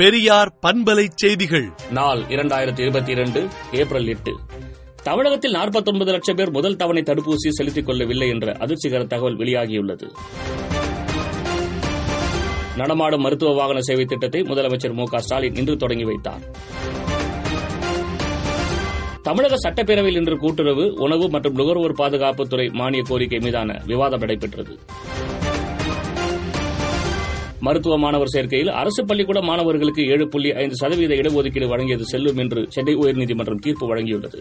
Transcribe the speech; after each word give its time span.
பெரியார் 0.00 0.58
பண்பலை 0.62 1.06
செய்திகள். 1.14 1.70
நாள் 1.90 2.18
இரண்டாயிரத்தி 2.18 2.80
இருபத்தி 2.80 3.10
இரண்டு 3.10 3.48
ஏப்ரல் 3.72 4.06
எட்டு. 4.06 4.32
தமிழகத்தில் 5.02 5.54
49 5.54 6.10
லட்சம் 6.10 6.36
பேர் 6.36 6.50
முதல் 6.50 6.76
தவணை 6.76 7.02
தடுப்பூசி 7.02 7.48
செலுத்திக் 7.48 7.86
கொள்ளவில்லை 7.86 8.28
என்ற 8.28 8.52
அதிர்ச்சிகர 8.52 9.06
தகவல் 9.06 9.36
வெளியாகியுள்ளது. 9.36 10.10
நடமாடும் 12.76 13.20
மருத்துவ 13.20 13.52
வாகன 13.52 13.80
சேவை 13.80 14.04
திட்டத்தை 14.04 14.42
முதலமைச்சர் 14.42 14.92
மு 14.92 15.04
க 15.04 15.20
ஸ்டாலின் 15.20 15.54
இன்று 15.54 15.76
தொடங்கி 15.76 16.04
வைத்தார். 16.04 16.40
தமிழக 19.22 19.70
சட்டப்பேரவையில் 19.70 20.16
இன்று 20.16 20.36
கூட்டுறவு 20.36 20.92
உணவு 20.92 21.28
மற்றும் 21.28 21.54
நுகர்வோர் 21.54 21.98
பாதுகாப்புத்துறை 21.98 22.72
மானிய 22.72 23.02
கோரிக்கை 23.06 23.38
மீதான 23.38 23.80
விவாதம் 23.86 24.20
நடைபெற்றது. 24.20 24.78
மருத்துவ 27.66 27.96
மாணவர் 28.04 28.32
சேர்க்கையில் 28.34 28.70
அரசு 28.80 29.02
பள்ளிக்கூட 29.04 29.40
மாணவர்களுக்கு 29.48 30.02
ஏழு 30.14 30.26
புள்ளி 30.28 30.52
ஐந்து 30.62 30.76
சதவீத 30.82 31.14
இடஒதுக்கீடு 31.20 31.66
வழங்கியது 31.72 32.06
செல்லும் 32.12 32.40
என்று 32.44 32.60
சென்னை 32.76 32.94
உயர்நீதிமன்றம் 33.02 33.62
தீர்ப்பு 33.66 33.86
வழங்கியுள்ளது. 33.90 34.40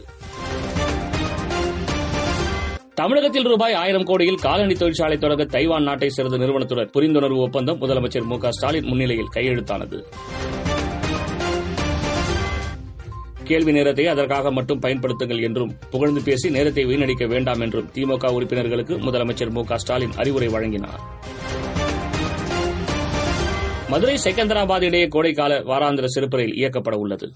தமிழகத்தில் 2.99 3.47
ரூபாய் 3.51 3.75
ஆயிரம் 3.81 4.05
கோடியில் 4.07 4.39
காலனி 4.45 4.73
தொழிற்சாலை 4.73 5.17
தொடங்க 5.17 5.43
தைவான் 5.45 5.85
நாட்டை 5.89 6.09
சேர்ந்த 6.09 6.37
நிறுவனத்துடன் 6.37 6.89
புரிந்துணர்வு 6.95 7.39
ஒப்பந்தம் 7.45 7.79
முதலமைச்சர் 7.83 8.27
மு 8.31 8.37
க 8.37 8.51
ஸ்டாலின் 8.57 8.87
முன்னிலையில் 8.89 9.33
கையெழுத்தானது. 9.35 9.99
கேள்வி 13.49 13.71
நேரத்தை 13.71 14.05
அதற்காக 14.07 14.51
மட்டும் 14.57 14.81
பயன்படுத்துங்கள் 14.81 15.43
என்றும் 15.47 15.71
புகழ்ந்து 15.93 16.21
பேசி 16.27 16.49
நேரத்தை 16.57 16.83
வீணடிக்க 16.85 17.25
வேண்டாம் 17.27 17.61
என்றும் 17.67 17.87
திமுக 17.95 18.33
உறுப்பினர்களுக்கு 18.37 18.97
முதலமைச்சர் 19.05 19.53
மு 19.57 19.63
க 19.69 19.77
ஸ்டாலின் 19.83 20.17
அறிவுரை 20.23 20.49
வழங்கினார். 20.55 21.01
மதுரை 23.89 24.15
செகந்தராபாத் 24.23 24.83
இடையே 24.83 25.05
கோடைக்கால 25.05 25.53
வாராந்திர 25.63 26.05
சிறப்பு 26.05 26.37
ரயில் 26.37 26.57
இயக்கப்பட 26.59 26.95
உள்ளது. 26.95 27.31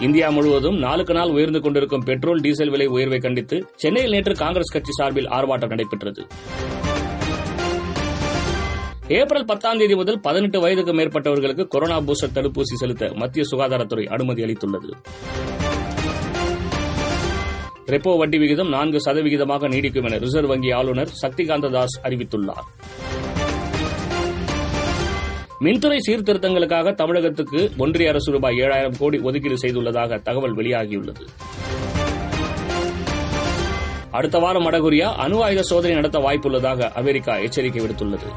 இந்தியா 0.00 0.28
முழுவதும் 0.30 0.78
நாளுக்கு 0.78 1.14
நாள் 1.14 1.30
உயர்ந்து 1.30 1.60
கொண்டிருக்கும் 1.60 2.04
பெட்ரோல் 2.04 2.40
டீசல் 2.40 2.70
விலை 2.70 2.86
உயர்வை 2.86 3.18
கண்டித்து 3.18 3.72
சென்னையில் 3.76 4.10
நேற்று 4.10 4.34
காங்கிரஸ் 4.34 4.72
கட்சி 4.72 4.92
சார்பில் 4.92 5.28
ஆர்ப்பாட்டம் 5.28 5.68
நடைபெற்றது. 5.68 6.26
ஏப்ரல் 9.08 9.44
பத்தாம் 9.44 9.78
தேதி 9.78 9.94
முதல் 9.94 10.20
பதினெட்டு 10.20 10.60
வயதுக்கு 10.60 10.92
மேற்பட்டவர்களுக்கு 10.92 11.68
கொரோனா 11.68 12.00
பூஸ்டர் 12.00 12.34
தடுப்பூசி 12.34 12.76
செலுத்த 12.76 13.10
மத்திய 13.14 13.44
சுகாதாரத்துறை 13.50 14.06
அனுமதி 14.06 14.42
அளித்துள்ளது. 14.42 14.90
ரெப்போ 17.86 18.18
வட்டி 18.18 18.38
விகிதம் 18.38 18.68
நான்கு 18.68 18.98
சதவிகிதமாக 19.04 19.68
நீடிக்கும் 19.68 20.04
என 20.04 20.18
ரிசர்வ் 20.18 20.48
வங்கி 20.48 20.70
ஆளுநர் 20.70 21.08
சக்திகாந்த 21.22 21.70
தாஸ் 21.70 22.00
அறிவித்துள்ளார். 22.02 22.68
மின்துறை 25.64 25.98
சீர்திருத்தங்களுக்காக 26.08 26.94
தமிழகத்துக்கு 26.94 27.70
ஒன்றிய 27.76 28.08
அரசு 28.08 28.32
ரூபாய் 28.32 28.56
ஏழாயிரம் 28.56 28.96
கோடி 28.98 29.18
ஒதுக்கீடு 29.18 29.54
செய்துள்ளதாக 29.54 30.22
தகவல் 30.22 30.56
வெளியாகியுள்ளது. 30.56 31.24
அடுத்த 34.10 34.38
வாரம் 34.38 34.66
வடகொரியா 34.66 35.14
அணு 35.16 35.42
ஆயுத 35.42 35.62
சோதனை 35.62 35.94
நடத்த 35.94 36.18
வாய்ப்புள்ளதாக 36.18 36.90
அமெரிக்கா 36.92 37.36
எச்சரிக்கை 37.36 37.84
விடுத்துள்ளது. 37.84 38.28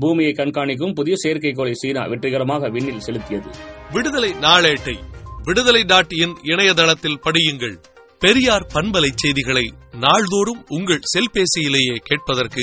பூமியை 0.00 0.32
கண்காணிக்கும் 0.32 0.94
புதிய 0.94 1.16
செயற்கைக்கோளை 1.26 1.72
சீனா 1.72 2.04
வெற்றிகரமாக 2.06 2.68
விண்ணில் 2.68 3.04
செலுத்தியது. 3.06 3.50
விடுதலை 3.92 4.30
நாளேட்டை 4.30 4.96
விடுதலை 5.42 5.82
டாட் 5.84 6.12
இன் 6.12 6.34
இணையதளத்தில் 6.42 7.20
படியுங்கள். 7.24 7.76
பெரியார் 8.18 8.66
பண்பலை 8.74 9.08
செய்திகளை 9.14 9.72
நாள்தோறும் 10.00 10.64
உங்கள் 10.68 11.00
செல்பேசியிலேயே 11.14 11.96
கேட்பதற்கு 12.02 12.62